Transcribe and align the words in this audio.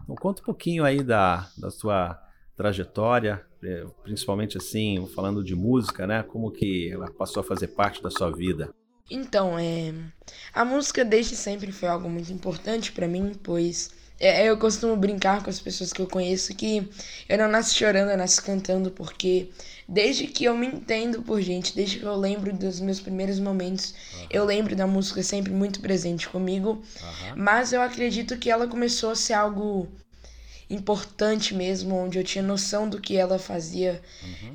Então, 0.03 0.15
conta 0.15 0.41
um 0.41 0.45
pouquinho 0.45 0.83
aí 0.85 1.01
da, 1.03 1.49
da 1.57 1.71
sua 1.71 2.21
trajetória, 2.55 3.43
é, 3.63 3.85
principalmente 4.03 4.57
assim, 4.57 5.07
falando 5.15 5.43
de 5.43 5.55
música, 5.55 6.05
né? 6.07 6.21
Como 6.23 6.51
que 6.51 6.91
ela 6.91 7.11
passou 7.11 7.41
a 7.41 7.43
fazer 7.43 7.67
parte 7.69 8.01
da 8.03 8.11
sua 8.11 8.31
vida. 8.31 8.69
Então, 9.09 9.57
é, 9.57 9.93
a 10.53 10.63
música 10.63 11.03
desde 11.03 11.35
sempre 11.35 11.71
foi 11.71 11.89
algo 11.89 12.09
muito 12.09 12.31
importante 12.31 12.91
pra 12.91 13.07
mim, 13.07 13.33
pois 13.43 13.91
é, 14.19 14.45
eu 14.45 14.57
costumo 14.57 14.95
brincar 14.95 15.43
com 15.43 15.49
as 15.49 15.59
pessoas 15.59 15.91
que 15.91 16.01
eu 16.01 16.07
conheço 16.07 16.53
que 16.55 16.89
eu 17.27 17.37
não 17.37 17.49
nasci 17.49 17.75
chorando, 17.75 18.11
eu 18.11 18.17
nasci 18.17 18.41
cantando, 18.41 18.89
porque 18.91 19.49
desde 19.87 20.25
que 20.27 20.45
eu 20.45 20.55
me 20.55 20.67
entendo 20.67 21.21
por 21.21 21.41
gente, 21.41 21.75
desde 21.75 21.99
que 21.99 22.05
eu 22.05 22.15
lembro 22.15 22.53
dos 22.53 22.79
meus 22.79 22.99
primeiros 22.99 23.39
momentos, 23.39 23.93
eu 24.29 24.45
lembro 24.45 24.75
da 24.75 24.87
música 24.87 25.21
sempre 25.21 25.51
muito 25.51 25.81
presente 25.81 26.29
comigo. 26.29 26.81
Mas 27.35 27.73
eu 27.73 27.81
acredito 27.81 28.37
que 28.37 28.49
ela 28.49 28.67
começou 28.67 29.11
a 29.11 29.15
ser 29.15 29.33
algo 29.33 29.87
importante 30.69 31.53
mesmo, 31.53 31.95
onde 31.95 32.17
eu 32.17 32.23
tinha 32.23 32.43
noção 32.43 32.89
do 32.89 32.99
que 32.99 33.15
ela 33.17 33.37
fazia, 33.37 34.01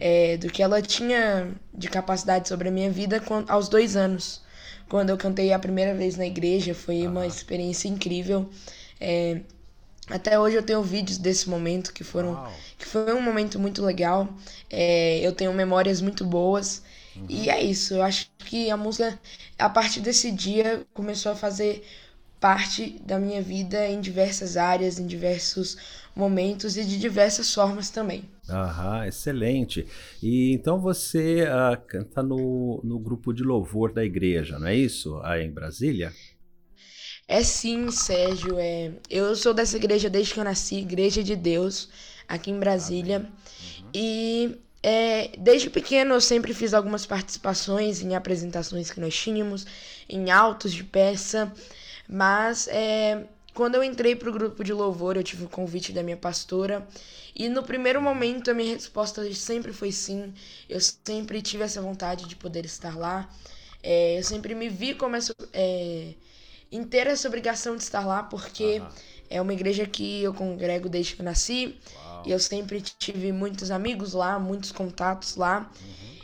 é, 0.01 0.37
do 0.39 0.49
que 0.49 0.63
ela 0.63 0.83
tinha 0.83 1.53
de 1.73 1.89
capacidade 1.89 2.49
sobre 2.49 2.69
a 2.69 2.73
minha 2.73 2.91
vida 2.91 3.23
aos 3.47 3.69
dois 3.69 3.95
anos. 3.95 4.43
Quando 4.89 5.11
eu 5.11 5.17
cantei 5.17 5.53
a 5.53 5.59
primeira 5.59 5.95
vez 5.95 6.17
na 6.17 6.27
igreja, 6.27 6.75
foi 6.75 7.07
uma 7.07 7.27
experiência 7.27 7.87
incrível. 7.89 8.49
É, 9.01 9.41
até 10.11 10.39
hoje 10.39 10.57
eu 10.57 10.63
tenho 10.63 10.83
vídeos 10.83 11.19
desse 11.19 11.49
momento 11.49 11.93
que 11.93 12.05
foram 12.05 12.33
Uau. 12.33 12.53
que 12.79 12.87
foi 12.87 13.13
um 13.15 13.23
momento 13.23 13.59
muito 13.59 13.85
legal. 13.85 14.29
É, 14.69 15.19
eu 15.21 15.33
tenho 15.33 15.53
memórias 15.53 16.01
muito 16.01 16.25
boas. 16.25 16.83
E 17.29 17.51
é 17.51 17.63
isso. 17.63 17.95
Eu 17.95 18.03
acho 18.03 18.31
que 18.39 18.71
a 18.71 18.77
música, 18.77 19.19
a 19.59 19.69
partir 19.69 20.01
desse 20.01 20.31
dia, 20.31 20.85
começou 20.95 21.33
a 21.33 21.37
fazer 21.37 21.85
parte 22.41 22.99
da 23.05 23.19
minha 23.19 23.43
vida 23.43 23.87
em 23.87 24.01
diversas 24.01 24.57
áreas, 24.57 24.99
em 24.99 25.07
diversos 25.07 25.77
momentos 26.17 26.77
e 26.77 26.85
de 26.85 26.99
diversas 26.99 27.53
formas 27.53 27.91
também. 27.91 28.25
Aham, 28.49 29.07
excelente. 29.07 29.87
E 30.23 30.53
então 30.53 30.81
você 30.81 31.47
ah, 31.49 31.77
canta 31.77 32.23
no, 32.23 32.81
no 32.83 32.99
grupo 32.99 33.33
de 33.33 33.43
louvor 33.45 33.93
da 33.93 34.05
igreja, 34.05 34.59
não 34.59 34.67
é 34.67 34.75
isso? 34.75 35.21
Aí 35.23 35.45
em 35.45 35.51
Brasília? 35.51 36.13
É 37.31 37.45
sim, 37.45 37.93
Sérgio. 37.93 38.59
É... 38.59 38.91
Eu 39.09 39.37
sou 39.37 39.55
dessa 39.55 39.77
igreja 39.77 40.11
desde 40.11 40.35
que 40.35 40.41
eu 40.41 40.45
nasci, 40.45 40.79
Igreja 40.79 41.23
de 41.23 41.37
Deus, 41.37 41.89
aqui 42.27 42.51
em 42.51 42.59
Brasília. 42.59 43.25
E 43.95 44.59
é, 44.83 45.31
desde 45.39 45.71
pequeno 45.71 46.15
eu 46.15 46.21
sempre 46.21 46.53
fiz 46.53 46.75
algumas 46.75 47.07
participações 47.07 48.03
em 48.03 48.17
apresentações 48.17 48.91
que 48.91 48.99
nós 48.99 49.15
tínhamos, 49.15 49.65
em 50.09 50.29
autos 50.33 50.73
de 50.73 50.83
peça. 50.83 51.53
Mas 52.09 52.67
é, 52.67 53.25
quando 53.55 53.77
eu 53.77 53.85
entrei 53.85 54.17
para 54.17 54.29
o 54.29 54.33
grupo 54.33 54.65
de 54.65 54.73
louvor, 54.73 55.17
eu 55.17 55.23
tive 55.23 55.45
o 55.45 55.49
convite 55.49 55.93
da 55.93 56.03
minha 56.03 56.17
pastora. 56.17 56.85
E 57.33 57.49
no 57.49 57.63
primeiro 57.63 58.03
momento 58.03 58.51
a 58.51 58.55
minha 58.55 58.75
resposta 58.75 59.33
sempre 59.35 59.73
foi 59.73 59.93
sim. 59.93 60.35
Eu 60.69 60.81
sempre 60.81 61.41
tive 61.41 61.63
essa 61.63 61.81
vontade 61.81 62.27
de 62.27 62.35
poder 62.35 62.65
estar 62.65 62.99
lá. 62.99 63.31
É, 63.81 64.19
eu 64.19 64.25
sempre 64.25 64.53
me 64.53 64.69
vi 64.69 64.95
como 64.97 65.15
essa. 65.15 65.33
É, 65.53 66.15
ter 66.85 67.07
essa 67.09 67.27
obrigação 67.27 67.77
de 67.77 67.83
estar 67.83 68.07
lá, 68.07 68.23
porque 68.23 68.81
é 69.29 69.41
uma 69.41 69.53
igreja 69.53 69.87
que 69.87 70.23
eu 70.23 70.33
congrego 70.33 70.89
desde 70.89 71.15
que 71.17 71.23
eu 71.23 71.25
nasci. 71.25 71.77
E 72.25 72.31
eu 72.31 72.39
sempre 72.39 72.81
tive 72.81 73.33
muitos 73.33 73.71
amigos 73.71 74.13
lá, 74.13 74.39
muitos 74.39 74.71
contatos 74.73 75.37
lá. 75.37 75.71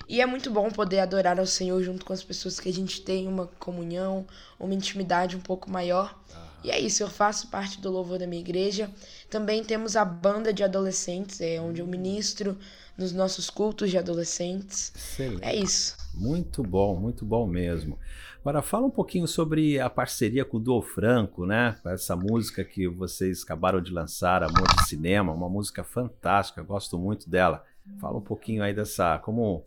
E 0.08 0.20
é 0.20 0.26
muito 0.26 0.50
bom 0.50 0.70
poder 0.70 1.00
adorar 1.00 1.38
ao 1.40 1.46
Senhor 1.46 1.82
junto 1.82 2.04
com 2.04 2.12
as 2.12 2.22
pessoas 2.22 2.60
que 2.60 2.68
a 2.68 2.72
gente 2.72 3.00
tem 3.02 3.26
uma 3.26 3.48
comunhão, 3.58 4.26
uma 4.58 4.74
intimidade 4.74 5.36
um 5.36 5.40
pouco 5.40 5.70
maior. 5.70 6.16
E 6.64 6.70
é 6.70 6.80
isso, 6.80 7.02
eu 7.02 7.08
faço 7.08 7.48
parte 7.48 7.80
do 7.80 7.90
louvor 7.90 8.18
da 8.18 8.26
minha 8.26 8.40
igreja. 8.40 8.90
Também 9.30 9.62
temos 9.62 9.96
a 9.96 10.04
banda 10.04 10.52
de 10.52 10.64
adolescentes, 10.64 11.40
é 11.40 11.60
onde 11.60 11.80
eu 11.80 11.86
ministro 11.86 12.56
nos 12.96 13.12
nossos 13.12 13.50
cultos 13.50 13.90
de 13.90 13.98
adolescentes. 13.98 14.92
Excelente. 14.94 15.44
É 15.44 15.54
isso. 15.54 15.96
Muito 16.14 16.62
bom, 16.62 16.98
muito 16.98 17.24
bom 17.24 17.46
mesmo. 17.46 17.98
Agora 18.40 18.62
fala 18.62 18.86
um 18.86 18.90
pouquinho 18.90 19.26
sobre 19.26 19.78
a 19.78 19.90
parceria 19.90 20.44
com 20.44 20.56
o 20.56 20.60
Duo 20.60 20.80
Franco, 20.80 21.44
né? 21.44 21.78
Essa 21.86 22.16
música 22.16 22.64
que 22.64 22.88
vocês 22.88 23.42
acabaram 23.42 23.80
de 23.80 23.92
lançar, 23.92 24.42
Amor 24.42 24.66
de 24.76 24.88
Cinema, 24.88 25.32
uma 25.32 25.48
música 25.48 25.82
fantástica, 25.84 26.60
eu 26.60 26.64
gosto 26.64 26.98
muito 26.98 27.28
dela. 27.28 27.64
Fala 28.00 28.18
um 28.18 28.22
pouquinho 28.22 28.62
aí 28.62 28.72
dessa, 28.72 29.18
como 29.18 29.64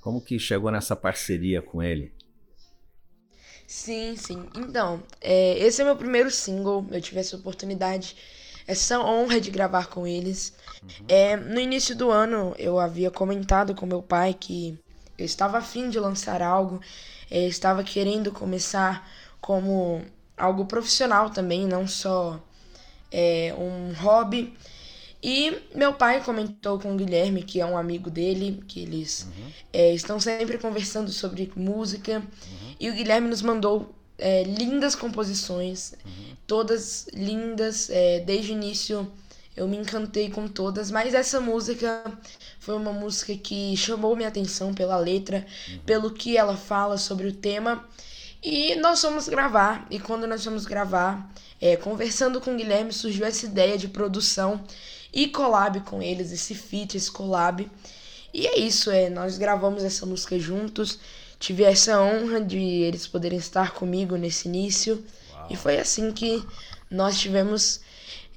como 0.00 0.20
que 0.20 0.38
chegou 0.38 0.70
nessa 0.70 0.94
parceria 0.94 1.62
com 1.62 1.82
ele? 1.82 2.12
Sim, 3.66 4.16
sim. 4.16 4.48
Então, 4.54 5.02
é, 5.20 5.58
esse 5.58 5.80
é 5.82 5.84
meu 5.84 5.96
primeiro 5.96 6.30
single. 6.30 6.86
Eu 6.90 7.00
tive 7.00 7.20
essa 7.20 7.36
oportunidade, 7.36 8.16
essa 8.66 9.00
honra 9.00 9.40
de 9.40 9.50
gravar 9.50 9.86
com 9.88 10.06
eles. 10.06 10.52
É, 11.08 11.36
no 11.36 11.60
início 11.60 11.96
do 11.96 12.10
ano, 12.10 12.54
eu 12.58 12.78
havia 12.78 13.10
comentado 13.10 13.74
com 13.74 13.86
meu 13.86 14.02
pai 14.02 14.34
que 14.34 14.78
eu 15.18 15.24
estava 15.26 15.58
afim 15.58 15.90
de 15.90 15.98
lançar 15.98 16.42
algo, 16.42 16.80
é, 17.30 17.46
estava 17.46 17.84
querendo 17.84 18.32
começar 18.32 19.08
como 19.40 20.04
algo 20.36 20.66
profissional 20.66 21.30
também, 21.30 21.66
não 21.66 21.86
só 21.86 22.40
é, 23.10 23.54
um 23.58 23.92
hobby. 23.94 24.56
E 25.26 25.56
meu 25.74 25.94
pai 25.94 26.22
comentou 26.22 26.78
com 26.78 26.92
o 26.92 26.96
Guilherme, 26.98 27.42
que 27.42 27.58
é 27.58 27.64
um 27.64 27.78
amigo 27.78 28.10
dele, 28.10 28.62
que 28.68 28.80
eles 28.80 29.26
é, 29.72 29.94
estão 29.94 30.20
sempre 30.20 30.58
conversando 30.58 31.10
sobre 31.10 31.50
música. 31.56 32.22
E 32.78 32.90
o 32.90 32.92
Guilherme 32.92 33.28
nos 33.28 33.40
mandou 33.40 33.94
é, 34.18 34.42
lindas 34.42 34.94
composições, 34.94 35.94
todas 36.46 37.06
lindas. 37.14 37.88
é, 37.88 38.20
desde 38.20 38.52
o 38.52 38.54
início 38.54 39.10
eu 39.56 39.66
me 39.66 39.78
encantei 39.78 40.28
com 40.28 40.46
todas, 40.46 40.90
mas 40.90 41.14
essa 41.14 41.40
música 41.40 42.02
foi 42.60 42.74
uma 42.74 42.92
música 42.92 43.34
que 43.34 43.74
chamou 43.78 44.14
minha 44.14 44.28
atenção 44.28 44.74
pela 44.74 44.98
letra, 44.98 45.46
pelo 45.86 46.10
que 46.10 46.36
ela 46.36 46.54
fala 46.54 46.98
sobre 46.98 47.28
o 47.28 47.32
tema. 47.32 47.88
E 48.42 48.74
nós 48.74 49.00
fomos 49.00 49.26
gravar, 49.26 49.86
e 49.90 49.98
quando 49.98 50.26
nós 50.26 50.44
fomos 50.44 50.66
gravar, 50.66 51.32
é, 51.58 51.76
conversando 51.76 52.42
com 52.42 52.52
o 52.52 52.56
Guilherme, 52.58 52.92
surgiu 52.92 53.24
essa 53.24 53.46
ideia 53.46 53.78
de 53.78 53.88
produção 53.88 54.62
e 55.14 55.28
collab 55.28 55.80
com 55.80 56.02
eles, 56.02 56.32
esse 56.32 56.54
feat, 56.54 56.96
esse 56.96 57.10
collab. 57.10 57.70
E 58.32 58.48
é 58.48 58.58
isso, 58.58 58.90
é, 58.90 59.08
nós 59.08 59.38
gravamos 59.38 59.84
essa 59.84 60.04
música 60.04 60.36
juntos. 60.38 60.98
Tive 61.38 61.62
essa 61.62 62.02
honra 62.02 62.40
de 62.40 62.58
eles 62.58 63.06
poderem 63.06 63.38
estar 63.38 63.72
comigo 63.72 64.16
nesse 64.16 64.48
início. 64.48 65.04
E 65.48 65.56
foi 65.56 65.78
assim 65.78 66.10
que 66.10 66.42
nós 66.90 67.20
tivemos 67.20 67.80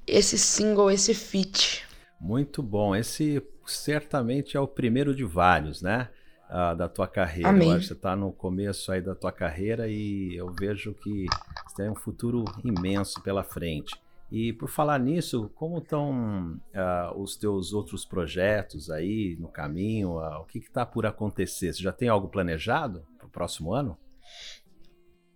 esse 0.05 0.37
single, 0.37 0.91
esse 0.91 1.13
feat. 1.15 1.83
Muito 2.21 2.61
bom. 2.61 2.95
Esse 2.95 3.41
certamente 3.65 4.55
é 4.55 4.59
o 4.59 4.67
primeiro 4.67 5.15
de 5.15 5.23
vários, 5.23 5.81
né? 5.81 6.09
Ah, 6.49 6.73
da 6.73 6.87
tua 6.87 7.07
carreira. 7.07 7.49
Amém. 7.49 7.69
Eu 7.69 7.75
acho 7.75 7.81
que 7.81 7.87
você 7.87 7.93
está 7.93 8.15
no 8.15 8.31
começo 8.31 8.91
aí 8.91 9.01
da 9.01 9.15
tua 9.15 9.31
carreira 9.31 9.87
e 9.87 10.35
eu 10.35 10.53
vejo 10.53 10.93
que 10.93 11.25
você 11.65 11.75
tem 11.77 11.89
um 11.89 11.95
futuro 11.95 12.45
imenso 12.63 13.21
pela 13.21 13.43
frente. 13.43 13.95
E 14.29 14.51
por 14.53 14.69
falar 14.69 14.99
nisso, 14.99 15.49
como 15.55 15.77
estão 15.77 16.59
ah, 16.75 17.13
os 17.15 17.37
teus 17.37 17.71
outros 17.71 18.05
projetos 18.05 18.89
aí 18.89 19.37
no 19.39 19.47
caminho? 19.47 20.19
Ah, 20.19 20.39
o 20.41 20.45
que 20.45 20.59
está 20.59 20.85
por 20.85 21.05
acontecer? 21.05 21.73
Você 21.73 21.81
já 21.81 21.91
tem 21.91 22.09
algo 22.09 22.27
planejado 22.27 23.05
para 23.17 23.27
o 23.27 23.29
próximo 23.29 23.73
ano? 23.73 23.97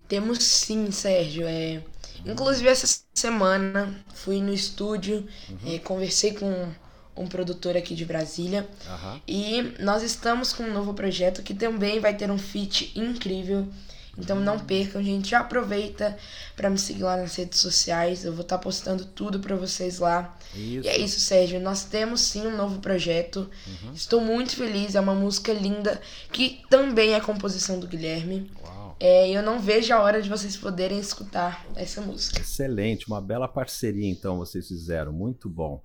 Temos 0.07 0.43
sim, 0.43 0.91
Sérgio. 0.91 1.47
É... 1.47 1.81
Inclusive, 2.25 2.67
essa 2.67 3.05
semana 3.13 4.03
fui 4.13 4.41
no 4.41 4.53
estúdio, 4.53 5.25
é, 5.65 5.79
conversei 5.79 6.33
com 6.33 6.69
um 7.15 7.27
produtor 7.27 7.77
aqui 7.77 7.95
de 7.95 8.05
Brasília. 8.05 8.67
Aham. 8.87 9.21
E 9.27 9.73
nós 9.79 10.03
estamos 10.03 10.51
com 10.51 10.63
um 10.63 10.73
novo 10.73 10.93
projeto 10.93 11.41
que 11.41 11.53
também 11.53 11.99
vai 12.01 12.15
ter 12.15 12.29
um 12.29 12.37
feat 12.37 12.91
incrível. 12.99 13.67
Então 14.17 14.39
não 14.39 14.59
percam, 14.59 15.01
gente. 15.03 15.29
Já 15.29 15.39
aproveita 15.39 16.17
para 16.55 16.69
me 16.69 16.77
seguir 16.77 17.03
lá 17.03 17.17
nas 17.17 17.35
redes 17.35 17.59
sociais. 17.59 18.25
Eu 18.25 18.33
vou 18.33 18.41
estar 18.41 18.57
tá 18.57 18.63
postando 18.63 19.05
tudo 19.05 19.39
para 19.39 19.55
vocês 19.55 19.99
lá. 19.99 20.37
Isso. 20.53 20.85
E 20.85 20.87
é 20.87 20.97
isso, 20.99 21.19
Sérgio. 21.19 21.59
Nós 21.59 21.85
temos 21.85 22.21
sim 22.21 22.45
um 22.45 22.55
novo 22.55 22.79
projeto. 22.79 23.49
Uhum. 23.67 23.93
Estou 23.93 24.21
muito 24.21 24.55
feliz. 24.55 24.95
É 24.95 24.99
uma 24.99 25.15
música 25.15 25.53
linda 25.53 26.01
que 26.31 26.61
também 26.69 27.13
é 27.13 27.21
composição 27.21 27.79
do 27.79 27.87
Guilherme. 27.87 28.51
Uau. 28.63 28.81
É, 28.99 29.31
eu 29.31 29.41
não 29.41 29.59
vejo 29.59 29.91
a 29.93 29.99
hora 29.99 30.21
de 30.21 30.29
vocês 30.29 30.55
poderem 30.55 30.99
escutar 30.99 31.65
essa 31.75 31.99
música. 32.01 32.39
Excelente, 32.39 33.07
uma 33.07 33.19
bela 33.19 33.47
parceria 33.47 34.07
então 34.07 34.37
vocês 34.37 34.67
fizeram, 34.67 35.11
muito 35.11 35.49
bom. 35.49 35.81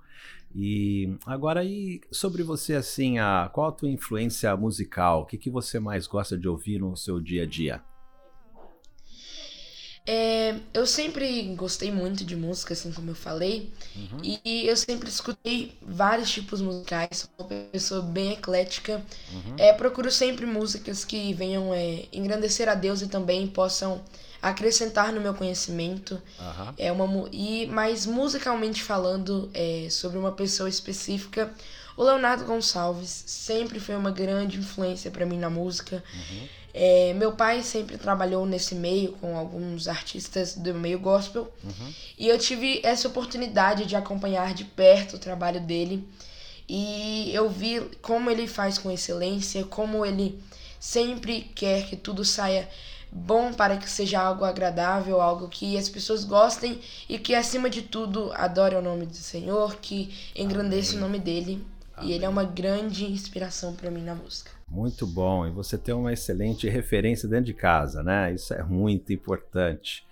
E 0.55 1.17
agora 1.25 1.61
aí 1.61 1.99
sobre 2.11 2.43
você 2.43 2.75
assim, 2.75 3.17
a 3.17 3.49
qual 3.51 3.69
a 3.69 3.71
tua 3.71 3.89
influência 3.89 4.55
musical? 4.55 5.21
O 5.21 5.25
que, 5.25 5.35
que 5.35 5.49
você 5.49 5.79
mais 5.79 6.05
gosta 6.05 6.37
de 6.37 6.47
ouvir 6.47 6.79
no 6.79 6.95
seu 6.95 7.19
dia 7.19 7.41
a 7.41 7.45
dia? 7.47 7.81
É, 10.09 10.55
eu 10.73 10.87
sempre 10.87 11.53
gostei 11.53 11.91
muito 11.91 12.23
de 12.23 12.33
música, 12.33 12.73
assim 12.73 12.93
como 12.93 13.11
eu 13.11 13.15
falei, 13.15 13.69
uhum. 13.93 14.21
e 14.23 14.65
eu 14.65 14.77
sempre 14.77 15.09
escutei 15.09 15.77
vários 15.81 16.31
tipos 16.31 16.61
musicais, 16.61 17.09
sou 17.17 17.29
uma 17.37 17.65
pessoa 17.69 18.01
bem 18.01 18.31
eclética. 18.31 19.03
Uhum. 19.33 19.55
É, 19.57 19.73
procuro 19.73 20.09
sempre 20.09 20.45
músicas 20.45 21.03
que 21.03 21.33
venham 21.33 21.73
é, 21.73 22.05
engrandecer 22.13 22.69
a 22.69 22.73
Deus 22.73 23.01
e 23.01 23.07
também 23.07 23.45
possam 23.47 24.01
acrescentar 24.41 25.11
no 25.11 25.19
meu 25.19 25.33
conhecimento. 25.33 26.13
Uhum. 26.39 26.73
É 26.77 26.89
uma, 26.89 27.29
e, 27.33 27.65
mas 27.67 28.05
musicalmente 28.05 28.81
falando 28.81 29.49
é, 29.53 29.89
sobre 29.91 30.17
uma 30.17 30.31
pessoa 30.31 30.69
específica, 30.69 31.53
o 31.97 32.03
Leonardo 32.03 32.45
Gonçalves 32.45 33.25
sempre 33.27 33.77
foi 33.77 33.95
uma 33.95 34.11
grande 34.11 34.57
influência 34.57 35.11
para 35.11 35.25
mim 35.25 35.37
na 35.37 35.49
música. 35.49 36.01
Uhum. 36.13 36.47
É, 36.79 37.11
meu 37.13 37.31
pai 37.31 37.63
sempre 37.63 37.97
trabalhou 37.97 38.45
nesse 38.45 38.75
meio 38.75 39.13
com 39.13 39.35
alguns 39.35 39.87
artistas 39.87 40.53
do 40.53 40.75
meio 40.75 40.99
gospel 40.99 41.51
uhum. 41.63 41.93
e 42.19 42.27
eu 42.27 42.37
tive 42.37 42.81
essa 42.83 43.07
oportunidade 43.07 43.87
de 43.87 43.95
acompanhar 43.95 44.53
de 44.53 44.63
perto 44.63 45.15
o 45.15 45.19
trabalho 45.19 45.59
dele 45.59 46.07
e 46.69 47.31
eu 47.33 47.49
vi 47.49 47.81
como 47.99 48.29
ele 48.29 48.45
faz 48.45 48.77
com 48.77 48.91
excelência, 48.91 49.63
como 49.63 50.05
ele 50.05 50.39
sempre 50.79 51.49
quer 51.55 51.87
que 51.87 51.95
tudo 51.95 52.23
saia 52.23 52.69
bom 53.11 53.53
para 53.53 53.77
que 53.77 53.89
seja 53.89 54.21
algo 54.21 54.45
agradável, 54.45 55.19
algo 55.19 55.47
que 55.47 55.75
as 55.79 55.89
pessoas 55.89 56.23
gostem 56.23 56.79
e 57.09 57.17
que 57.17 57.33
acima 57.33 57.71
de 57.71 57.81
tudo 57.81 58.31
adore 58.33 58.75
o 58.75 58.83
nome 58.83 59.07
do 59.07 59.15
Senhor, 59.15 59.77
que 59.77 60.13
engrandeça 60.35 60.95
o 60.95 60.99
nome 60.99 61.17
dele. 61.17 61.65
Amém. 61.95 62.11
E 62.11 62.13
ele 62.13 62.25
é 62.25 62.29
uma 62.29 62.43
grande 62.43 63.05
inspiração 63.05 63.73
para 63.73 63.89
mim 63.89 64.03
na 64.03 64.13
música. 64.13 64.56
Muito 64.69 65.07
bom. 65.07 65.47
E 65.47 65.51
você 65.51 65.77
tem 65.77 65.95
uma 65.95 66.13
excelente 66.13 66.67
referência 66.67 67.27
dentro 67.27 67.45
de 67.45 67.53
casa, 67.53 68.03
né? 68.03 68.33
Isso 68.33 68.53
é 68.53 68.63
muito 68.63 69.13
importante. 69.13 70.05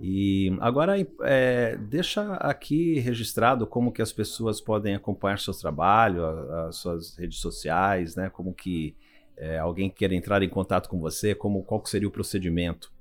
E 0.00 0.56
agora 0.60 0.94
é, 1.22 1.76
deixa 1.76 2.34
aqui 2.34 3.00
registrado 3.00 3.66
como 3.66 3.90
que 3.92 4.00
as 4.00 4.12
pessoas 4.12 4.60
podem 4.60 4.94
acompanhar 4.94 5.38
seu 5.38 5.52
trabalho, 5.52 6.24
as 6.68 6.76
suas 6.76 7.16
redes 7.16 7.40
sociais, 7.40 8.14
né? 8.14 8.30
Como 8.30 8.54
que 8.54 8.96
é, 9.36 9.58
alguém 9.58 9.90
queira 9.90 10.14
entrar 10.14 10.42
em 10.42 10.48
contato 10.48 10.88
com 10.88 11.00
você, 11.00 11.34
como 11.34 11.62
qual 11.64 11.84
seria 11.84 12.08
o 12.08 12.12
procedimento? 12.12 12.92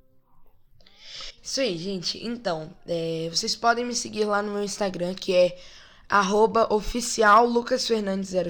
Isso 1.42 1.62
aí, 1.62 1.77
gente. 1.77 2.24
Então, 2.25 2.75
é, 2.88 3.30
vocês 3.31 3.56
podem 3.56 3.86
me 3.86 3.95
seguir 3.95 4.25
lá 4.25 4.42
no 4.42 4.51
meu 4.51 4.63
Instagram, 4.63 5.13
que 5.13 5.33
é 5.33 5.57
arroba 6.09 6.74
oficial 6.74 7.48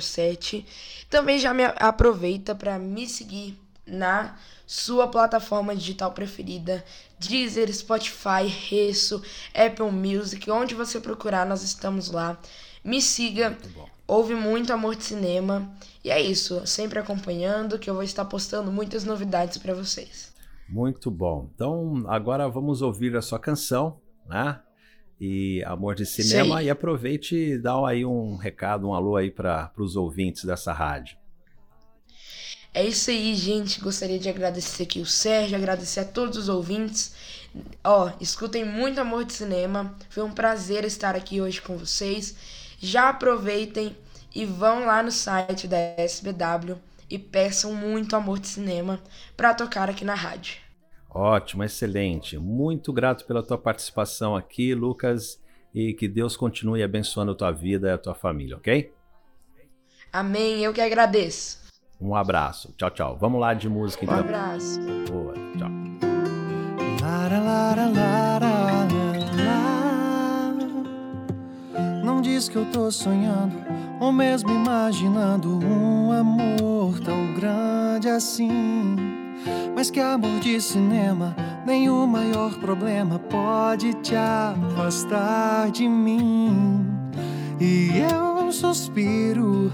07 0.02 0.66
Também 1.10 1.40
já 1.40 1.54
me 1.54 1.64
aproveita 1.64 2.54
para 2.54 2.78
me 2.78 3.08
seguir 3.08 3.58
na 3.86 4.36
sua 4.66 5.08
plataforma 5.08 5.74
digital 5.74 6.12
preferida, 6.12 6.84
Deezer, 7.18 7.74
Spotify, 7.74 8.46
Resso, 8.46 9.24
Apple 9.56 9.92
Music, 9.92 10.52
onde 10.52 10.76
você 10.76 11.00
procurar, 11.00 11.46
nós 11.46 11.64
estamos 11.64 12.12
lá. 12.12 12.38
Me 12.84 13.02
siga, 13.02 13.58
ouve 14.06 14.36
muito 14.36 14.74
Amor 14.74 14.96
de 14.96 15.06
Cinema. 15.06 15.72
E 16.04 16.12
é 16.12 16.22
isso, 16.22 16.68
sempre 16.68 17.00
acompanhando, 17.00 17.80
que 17.80 17.90
eu 17.90 17.94
vou 17.94 18.04
estar 18.04 18.26
postando 18.26 18.72
muitas 18.72 19.06
novidades 19.06 19.58
para 19.58 19.74
vocês. 19.74 20.34
Muito 20.68 21.10
bom. 21.10 21.50
Então, 21.56 22.04
agora 22.08 22.48
vamos 22.50 22.82
ouvir 22.82 23.16
a 23.16 23.22
sua 23.22 23.40
canção, 23.40 24.02
né? 24.28 24.60
E 25.20 25.64
Amor 25.66 25.96
de 25.96 26.06
Cinema. 26.06 26.60
Sim. 26.60 26.66
E 26.66 26.70
aproveite 26.70 27.36
e 27.36 27.58
dá 27.58 27.74
aí 27.88 28.06
um 28.06 28.36
recado, 28.36 28.88
um 28.88 28.94
alô 28.94 29.16
aí 29.16 29.32
para 29.32 29.72
os 29.78 29.96
ouvintes 29.96 30.46
dessa 30.46 30.72
rádio. 30.72 31.18
É 32.74 32.86
isso 32.86 33.10
aí, 33.10 33.34
gente. 33.34 33.80
Gostaria 33.82 34.20
de 34.20 34.30
agradecer 34.30 34.84
aqui 34.84 35.00
o 35.00 35.06
Sérgio, 35.06 35.58
agradecer 35.58 36.02
a 36.02 36.06
todos 36.06 36.38
os 36.38 36.50
ouvintes. 36.50 37.14
Ó, 37.84 38.12
escutem 38.22 38.64
muito 38.64 39.02
Amor 39.02 39.26
de 39.26 39.34
Cinema. 39.34 39.96
Foi 40.10 40.24
um 40.24 40.32
prazer 40.32 40.86
estar 40.86 41.16
aqui 41.16 41.42
hoje 41.42 41.60
com 41.60 41.76
vocês. 41.76 42.36
Já 42.80 43.10
aproveitem 43.10 43.98
e 44.36 44.46
vão 44.46 44.86
lá 44.86 45.02
no 45.02 45.12
site 45.12 45.68
da 45.68 45.78
SBW 45.78 46.78
e 47.10 47.18
peçam 47.18 47.74
muito 47.74 48.16
Amor 48.16 48.38
de 48.38 48.48
Cinema 48.48 49.02
para 49.36 49.56
tocar 49.56 49.90
aqui 49.90 50.06
na 50.06 50.14
rádio. 50.14 50.67
Ótimo, 51.18 51.64
excelente. 51.64 52.38
Muito 52.38 52.94
grato 52.94 53.26
pela 53.26 53.42
tua 53.42 53.58
participação 53.58 54.36
aqui, 54.36 54.76
Lucas, 54.76 55.42
e 55.74 55.92
que 55.92 56.08
Deus 56.08 56.38
continue 56.38 56.84
abençoando 56.84 57.32
a 57.32 57.36
tua 57.36 57.52
vida 57.52 57.88
e 57.88 57.92
a 57.92 57.98
tua 57.98 58.14
família, 58.14 58.56
ok? 58.56 58.94
Amém, 60.14 60.64
eu 60.64 60.72
que 60.72 60.80
agradeço. 60.80 61.66
Um 62.00 62.16
abraço. 62.16 62.72
Tchau, 62.78 62.92
tchau. 62.92 63.18
Vamos 63.20 63.42
lá 63.42 63.56
de 63.56 63.68
música 63.68 64.06
então. 64.06 64.16
Um 64.16 64.20
abraço. 64.20 64.80
Boa, 65.10 65.34
tchau. 65.58 65.70
Não 72.06 72.22
diz 72.22 72.48
que 72.48 72.58
eu 72.58 72.66
tô 72.72 72.92
sonhando, 72.92 73.56
ou 74.00 74.12
mesmo 74.12 74.52
imaginando 74.52 75.58
um 75.66 76.12
amor 76.12 77.00
tão 77.00 77.34
grande 77.34 78.08
assim. 78.08 79.17
Mas 79.76 79.90
que 79.90 80.00
amor 80.00 80.40
de 80.40 80.60
cinema, 80.60 81.36
nenhum 81.66 82.08
maior 82.08 82.54
problema 82.60 83.20
pode 83.20 83.94
te 83.96 84.16
afastar 84.16 85.70
de 85.72 85.88
mim. 85.88 86.86
E 87.60 87.92
eu 88.00 88.52
suspiro 88.52 89.72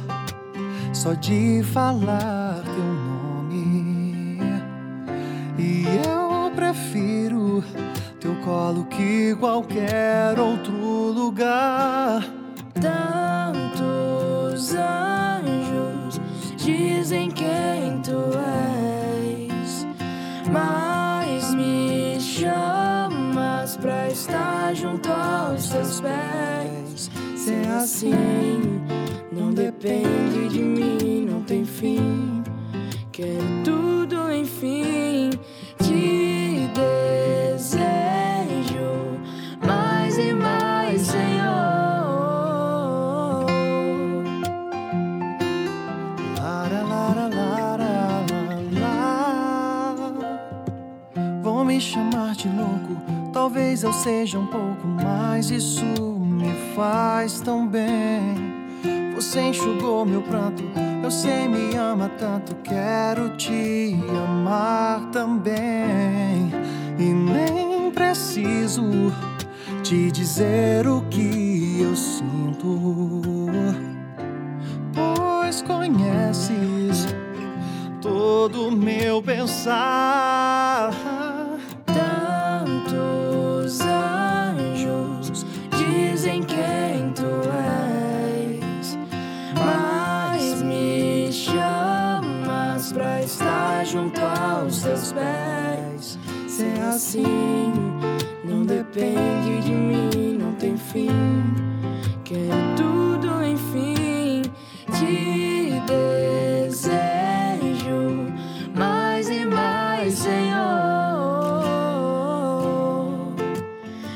só 0.93 1.13
de 1.13 1.61
falar 1.63 2.61
teu 2.63 2.83
nome. 2.83 4.39
E 5.57 5.85
eu 6.05 6.51
prefiro 6.55 7.63
teu 8.19 8.35
colo 8.37 8.85
que 8.85 9.35
qualquer 9.35 10.39
outro 10.39 10.73
lugar. 11.11 12.23
Tantos 12.79 14.73
anjos 14.73 16.21
dizem 16.57 17.29
quem 17.29 18.01
tu 18.01 18.17
és, 18.37 18.72
estar 24.23 24.73
junto 24.73 25.09
aos 25.11 25.69
teus 25.69 25.99
pés. 25.99 27.11
Se 27.35 27.53
é 27.53 27.69
assim 27.75 28.11
não 29.31 29.51
depende 29.51 30.49
de 30.49 30.59
mim, 30.59 31.25
não 31.29 31.41
tem 31.41 31.65
fim. 31.65 32.43
Seja 54.03 54.37
um 54.37 54.47
pouco 54.47 54.85
mais. 54.85 55.49
Isso 55.49 55.85
me 55.85 56.53
faz 56.75 57.39
tão 57.39 57.65
bem. 57.65 58.53
Você 59.15 59.39
enxugou 59.41 60.05
meu 60.05 60.21
pranto, 60.21 60.61
eu 61.01 61.09
sei 61.09 61.47
me 61.47 61.75
ama 61.77 62.09
tanto, 62.19 62.53
quero 62.55 63.37
te 63.37 63.95
amar 64.27 65.09
também. 65.11 66.51
E 66.99 67.03
nem 67.03 67.89
preciso 67.91 68.83
te 69.81 70.11
dizer 70.11 70.85
o 70.85 71.01
que 71.09 71.79
eu 71.81 71.95
sinto, 71.95 73.47
pois 74.93 75.61
conheces 75.61 77.07
todo 78.01 78.67
o 78.67 78.71
meu 78.71 79.21
pensar. 79.21 80.91
Assim. 96.93 97.73
Não 98.43 98.63
depende 98.63 99.61
de 99.61 99.71
mim, 99.71 100.37
não 100.39 100.53
tem 100.53 100.77
fim. 100.77 101.09
Quero 102.23 102.75
tudo, 102.77 103.43
enfim. 103.43 104.43
Te 104.91 105.81
desejo 106.67 107.11
mais 108.75 109.29
e 109.29 109.45
mais, 109.45 110.13
Senhor. 110.13 111.63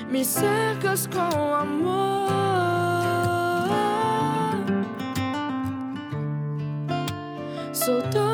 Me 0.09 0.23
cercas 0.23 1.07
com 1.07 1.53
amor. 1.55 2.27
Sou 7.73 8.01
todo 8.11 8.26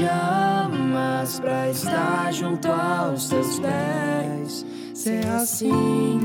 chamas 0.00 1.38
pra 1.40 1.68
estar 1.68 2.32
junto 2.32 2.68
aos 2.68 3.28
teus 3.28 3.58
pés. 3.60 4.66
Ser 4.94 5.26
assim 5.26 6.20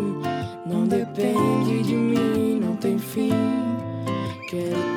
não 0.65 0.88
depende 0.88 1.84
de 1.84 1.96
mim, 1.96 2.60
não 2.62 2.75
tem 2.77 2.98
fim. 2.98 3.32
Quero 4.50 4.95